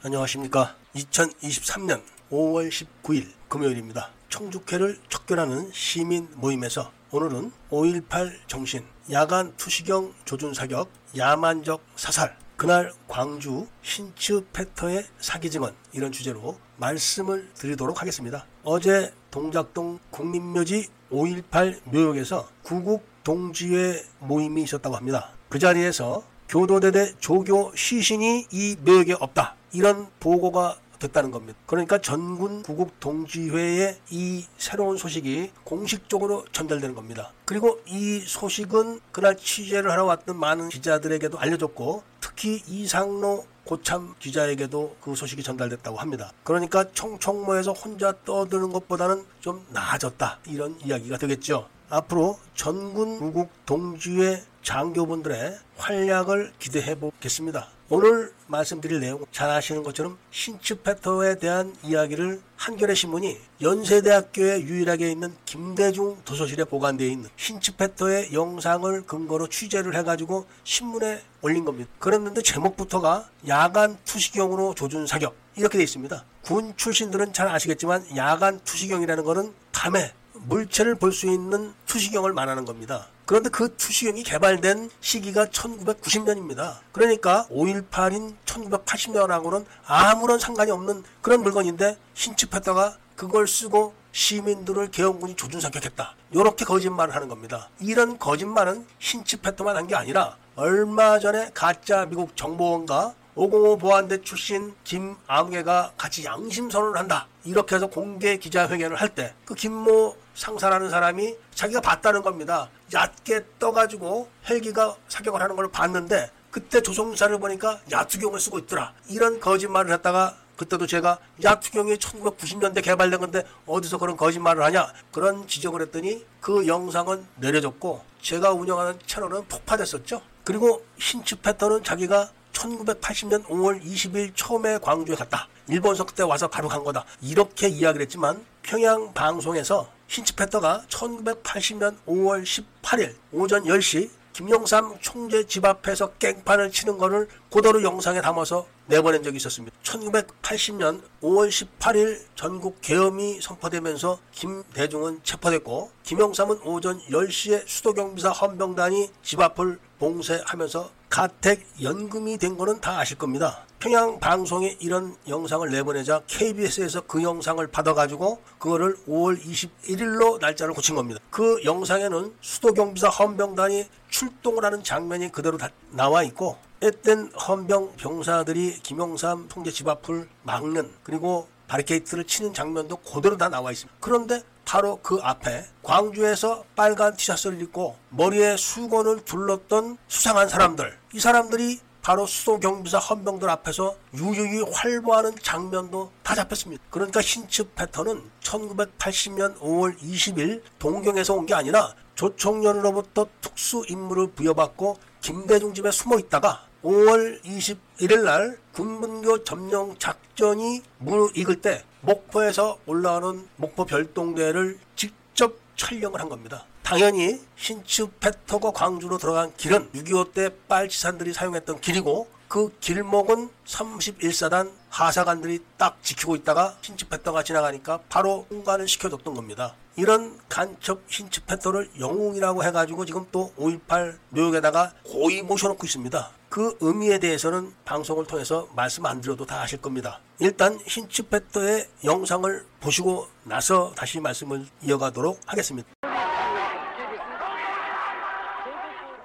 [0.00, 0.76] 안녕하십니까.
[0.94, 4.10] 2023년 5월 19일 금요일입니다.
[4.28, 13.66] 청주회를 척결하는 시민 모임에서 오늘은 5.18 정신, 야간 투시경 조준 사격, 야만적 사살, 그날 광주
[13.82, 18.46] 신츠 패터의 사기 증언 이런 주제로 말씀을 드리도록 하겠습니다.
[18.62, 25.32] 어제 동작동 국민묘지 5.18 묘역에서 구국 동지회 모임이 있었다고 합니다.
[25.48, 29.57] 그 자리에서 교도대대 조교 시신이 이 묘역에 없다.
[29.72, 31.58] 이런 보고가 됐다는 겁니다.
[31.66, 37.32] 그러니까 전군 구국 동지회에 이 새로운 소식이 공식적으로 전달되는 겁니다.
[37.44, 45.14] 그리고 이 소식은 그날 취재를 하러 왔던 많은 기자들에게도 알려졌고 특히 이상로 고참 기자에게도 그
[45.14, 46.32] 소식이 전달됐다고 합니다.
[46.42, 51.68] 그러니까 총총모에서 혼자 떠드는 것보다는 좀 나아졌다 이런 이야기가 되겠죠.
[51.90, 57.68] 앞으로 전군 구국 동지회 장교분들의 활약을 기대해 보겠습니다.
[57.88, 66.20] 오늘 말씀드릴 내용 잘 아시는 것처럼 신츠패터에 대한 이야기를 한겨레 신문이 연세대학교에 유일하게 있는 김대중
[66.26, 71.90] 도서실에 보관되어 있는 신츠패터의 영상을 근거로 취재를 해가지고 신문에 올린 겁니다.
[71.98, 76.24] 그랬는데 제목부터가 야간 투시경으로 조준 사격 이렇게 되어 있습니다.
[76.42, 83.08] 군 출신들은 잘 아시겠지만 야간 투시경이라는 것은 밤에 물체를 볼 수 있는 투시경을 말하는 겁니다.
[83.28, 86.76] 그런데 그 투시경이 개발된 시기가 1990년입니다.
[86.92, 96.14] 그러니까 5.18인 1980년하고는 아무런 상관이 없는 그런 물건인데 신축했다가 그걸 쓰고 시민들을 개헌군이 조준사격했다.
[96.30, 97.68] 이렇게 거짓말을 하는 겁니다.
[97.80, 105.92] 이런 거짓말은 신치패터만 한 게 아니라 얼마 전에 가짜 미국 정보원과 505 보안대 출신 김앙해가
[105.98, 107.28] 같이 양심 선언을 한다.
[107.44, 112.70] 이렇게 해서 공개 기자회견을 할 때 그 김모 상사라는 사람이 자기가 봤다는 겁니다.
[112.94, 118.94] 얕게 떠가지고 헬기가 사격을 하는 걸 봤는데 그때 조종사를 보니까 야투경을 쓰고 있더라.
[119.08, 125.82] 이런 거짓말을 했다가 그때도 제가 야투경이 1990년대 개발된 건데 어디서 그런 거짓말을 하냐 그런 지적을
[125.82, 130.22] 했더니 그 영상은 내려졌고 제가 운영하는 채널은 폭파됐었죠.
[130.44, 135.48] 그리고 신츠 패턴은 자기가 1980년 5월 20일 처음에 광주에 갔다.
[135.68, 137.04] 일본서 그때 와서 바로 간 거다.
[137.20, 146.12] 이렇게 이야기를 했지만 평양 방송에서 신치패터가 1980년 5월 18일 오전 10시 김영삼 총재 집 앞에서
[146.12, 149.76] 깽판을 치는 것을 고도로 영상에 담아서 내보낸 적이 있었습니다.
[149.82, 159.80] 1980년 5월 18일 전국 계엄이 선포되면서 김대중은 체포됐고 김영삼은 오전 10시에 수도경비사 헌병단이 집 앞을
[159.98, 163.64] 봉쇄하면서 가택 연금이 된 거는 다 아실 겁니다.
[163.78, 171.20] 평양 방송에 이런 영상을 내보내자 KBS에서 그 영상을 받아가지고 그거를 5월 21일로 날짜를 고친 겁니다.
[171.30, 179.48] 그 영상에는 수도경비사 헌병단이 출동을 하는 장면이 그대로 다 나와 있고 앳된 헌병 병사들이 김영삼
[179.48, 183.96] 통제 집 앞을 막는 그리고 바리케이트를 치는 장면도 그대로 다 나와 있습니다.
[184.00, 191.80] 그런데 바로 그 앞에 광주에서 빨간 티셔츠를 입고 머리에 수건을 둘렀던 수상한 사람들 이 사람들이
[192.02, 196.82] 바로 수도경비사 헌병들 앞에서 유유히 활보하는 장면도 다 잡혔습니다.
[196.90, 205.74] 그러니까 신츠 패턴은 1980년 5월 20일 동경에서 온 게 아니라 조총련으로부터 특수 임무를 부여받고 김대중
[205.74, 214.78] 집에 숨어 있다가 5월 21일 날 군문교 점령 작전이 무르익을 때 목포에서 올라오는 목포 별동대를
[214.96, 216.64] 직접 촬영을 한 겁니다.
[216.82, 225.58] 당연히 신츠 패터거 광주로 들어간 길은 6.25 때 빨치산들이 사용했던 길이고 그 길목은 31사단 하사관들이
[225.76, 229.74] 딱 지키고 있다가 신츠패터가 지나가니까 바로 통과를 시켜줬던 겁니다.
[229.96, 236.37] 이런 간첩 신츠패터를 영웅이라고 해가지고 지금 또 5.18 묘역에다가 고이 모셔놓고 있습니다.
[236.48, 240.18] 그 의미에 대해서는 방송을 통해서 말씀 안 드려도 다 아실 겁니다.
[240.38, 245.88] 일단 신츠패터의 영상을 보시고 나서 다시 말씀을 이어가도록 하겠습니다.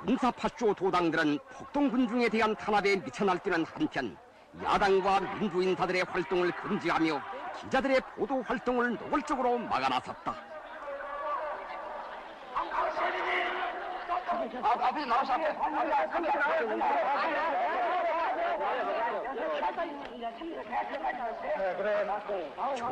[0.06, 4.18] 군사파쇼 도당들은 폭동 군중에 대한 탄압에 미쳐 날뛰는 한편
[4.62, 7.22] 야당과 민주인사들의 활동을 금지하며
[7.62, 10.53] 기자들의 보도 활동을 노골적으로 막아나섰다.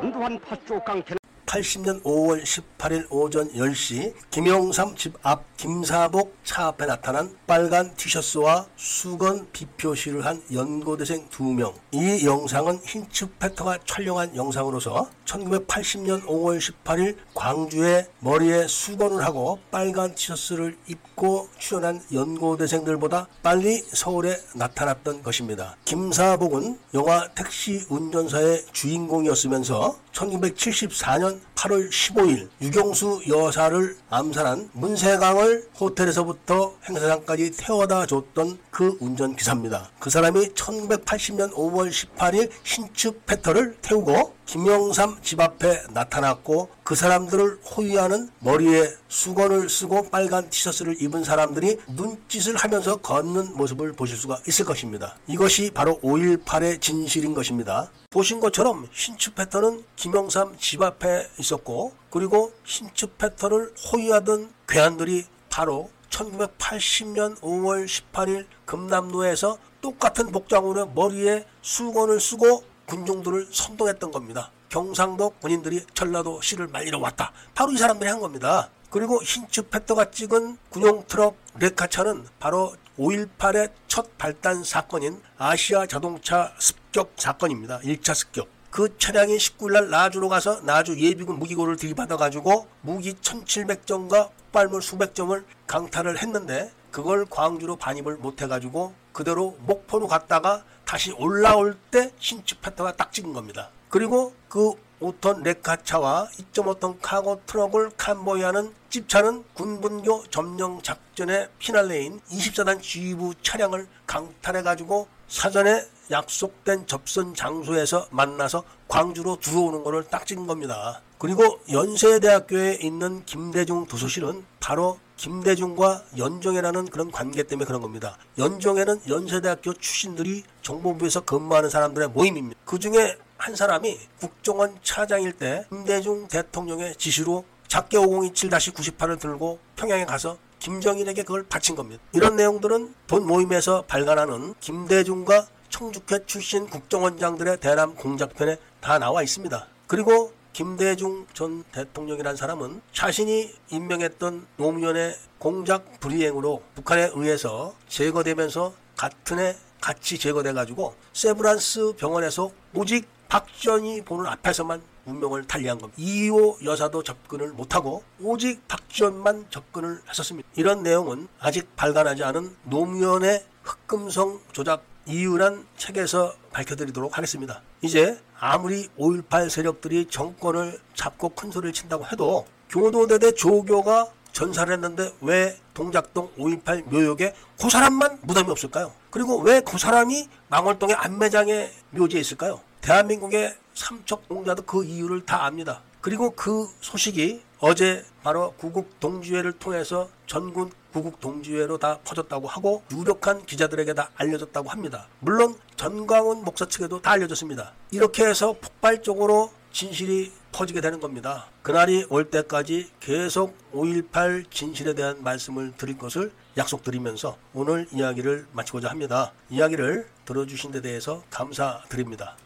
[0.00, 7.36] 전두환 파쇼 깡패는 1980년 5월 18일 오전 10시 김영삼 집 앞 김사복 차 앞에 나타난
[7.46, 11.72] 빨간 티셔츠와 수건 비표시를 한 연고대생 2명.
[11.92, 20.76] 이 영상은 흰츠 패터가 촬영한 영상으로서 1980년 5월 18일 광주에 머리에 수건을 하고 빨간 티셔츠를
[20.88, 25.76] 입고 출연한 연고대생들보다 빨리 서울에 나타났던 것입니다.
[25.84, 37.52] 김사복은 영화 택시 운전사의 주인공이었으면서 1974년 Helen 8월 15일 유경수 여사를 암살한 문세강을 호텔에서부터 행사장까지
[37.56, 39.90] 태워다 줬던 그 운전기사입니다.
[40.00, 48.28] 그 사람이 1980년 5월 18일 신축 패터를 태우고 김영삼 집 앞에 나타났고 그 사람들을 호위하는
[48.40, 55.16] 머리에 수건을 쓰고 빨간 티셔츠를 입은 사람들이 눈짓을 하면서 걷는 모습을 보실 수가 있을 것입니다.
[55.26, 57.90] 이것이 바로 5.18의 진실인 것입니다.
[58.10, 65.90] 보신 것처럼 신축 패턴은 김영삼 집 앞에 있었 고 그리고 신축 패턴을 호위하던 괴한들이 바로
[66.10, 74.50] 1980년 5월 18일 금남로에서 똑같은 복장으로 머리에 수건을 쓰고 군중들을 선동했던 겁니다.
[74.68, 77.32] 경상도 군인들이 전라도 시를 말리러 왔다.
[77.54, 78.70] 바로 이 사람들이 한 겁니다.
[78.90, 87.12] 그리고 흰츠 패터가 찍은 군용 트럭 레카차는 바로 5.18의 첫 발단 사건인 아시아 자동차 습격
[87.16, 87.80] 사건입니다.
[87.80, 88.48] 1차 습격.
[88.72, 96.22] 그 차량이 19일날 나주로 가서 나주 예비군 무기고를 들이받아가지고 무기 1700점과 폭발물 수백 점을 강탈을
[96.22, 103.68] 했는데 그걸 광주로 반입을 못해가지고 그대로 목포로 갔다가 다시 올라올 때 힌츠페터가 딱 찍은 겁니다.
[103.90, 113.34] 그리고 그 5톤 레카차와 2.5톤 카고 트럭을 convoy하는 집차는 군분교 점령 작전의 피날레인 24단 지휘부
[113.42, 121.00] 차량을 강탈해가지고 사전에 약속된 접선 장소에서 만나서 광주로 들어오는 것을 딱 찍은 겁니다.
[121.18, 128.18] 그리고 연세대학교에 있는 김대중 도서실은 바로 김대중과 연정회라는 그런 관계 때문에 그런 겁니다.
[128.38, 132.60] 연정회는 연세대학교 출신들이 정보부에서 근무하는 사람들의 모임입니다.
[132.64, 140.38] 그 중에 한 사람이 국정원 차장일 때 김대중 대통령의 지시로 작게 5027-98을 들고 평양에 가서
[140.60, 142.00] 김정일에게 그걸 바친 겁니다.
[142.12, 149.66] 이런 내용들은 본 모임에서 발간하는 김대중과 청주회 출신 국정원장들의 대남 공작편에 다 나와 있습니다.
[149.88, 159.56] 그리고 김대중 전 대통령이라는 사람은 자신이 임명했던 노무현의 공작 불이행으로 북한에 의해서 제거되면서 같은 해
[159.82, 166.00] 같이 제거돼 가지고 세브란스 병원에서 오직 박전이 보는 앞에서만 운명을 달리한 겁니다.
[166.00, 170.48] 이호 여사도 접근을 못하고 오직 박지원만 접근을 했었습니다.
[170.54, 177.60] 이런 내용은 아직 발간하지 않은 노무현의 흑금성 조작 이유란 책에서 밝혀드리도록 하겠습니다.
[177.80, 185.56] 이제 아무리 5.18 세력들이 정권을 잡고 큰 소리를 친다고 해도 교도대대 조교가 전사를 했는데 왜
[185.74, 188.92] 동작동 5.18 묘역에 그 사람만 무덤이 없을까요?
[189.10, 192.60] 그리고 왜 그 사람이 망월동의 안매장에 묘지에 있을까요?
[192.80, 195.80] 대한민국의 삼척 농자도 그 이유를 다 압니다.
[196.00, 203.46] 그리고 그 소식이 어제 바로 구국 동지회를 통해서 전군 구국 동지회로 다 퍼졌다고 하고 유력한
[203.46, 205.06] 기자들에게 다 알려졌다고 합니다.
[205.20, 207.72] 물론 전광훈 목사 측에도 다 알려졌습니다.
[207.92, 211.46] 이렇게 해서 폭발적으로 진실이 퍼지게 되는 겁니다.
[211.62, 219.32] 그날이 올 때까지 계속 5.18 진실에 대한 말씀을 드릴 것을 약속드리면서 오늘 이야기를 마치고자 합니다.
[219.50, 222.36] 이야기를 들어주신 데 대해서 감사드립니다.